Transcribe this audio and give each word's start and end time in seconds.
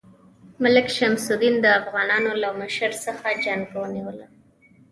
ملک 0.63 0.87
شمس 0.97 1.25
الدین 1.33 1.55
د 1.61 1.65
افغانانو 1.79 2.31
له 2.43 2.49
مشر 2.61 2.91
څخه 3.05 3.27
جنګ 3.43 3.61
ونیوله. 3.81 4.25